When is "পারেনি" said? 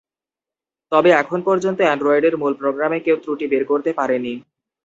3.93-4.33